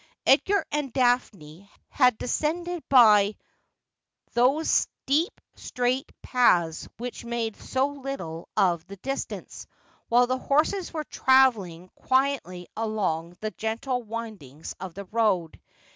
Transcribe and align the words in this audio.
Edgar 0.25 0.65
and 0.71 0.91
Daphne 0.91 1.69
had 1.89 2.17
descended 2.17 2.81
by 2.89 3.35
those 4.33 4.67
steep 4.67 5.39
straight 5.55 6.11
paths 6.23 6.87
which 6.97 7.23
made 7.23 7.55
so 7.55 7.89
little 7.89 8.49
of 8.57 8.83
the 8.87 8.97
distance, 8.97 9.67
while 10.09 10.25
the 10.25 10.39
horses 10.39 10.91
were 10.91 11.03
travelling 11.03 11.91
quietly 11.93 12.67
along 12.75 13.37
the 13.41 13.51
gentle 13.51 14.01
windings 14.01 14.73
of 14.79 14.95
the 14.95 15.05
road. 15.05 15.61